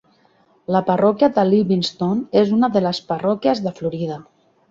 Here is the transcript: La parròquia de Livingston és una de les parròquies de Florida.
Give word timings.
La 0.75 0.79
parròquia 0.87 1.29
de 1.35 1.43
Livingston 1.49 2.23
és 2.43 2.55
una 2.57 2.71
de 2.77 2.83
les 2.87 3.01
parròquies 3.13 3.65
de 3.67 3.77
Florida. 3.81 4.19